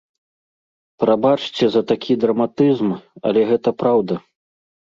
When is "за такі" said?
1.75-2.17